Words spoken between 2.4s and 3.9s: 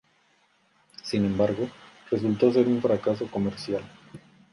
ser un fracaso comercial.